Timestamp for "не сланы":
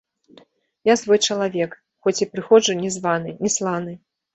3.47-3.93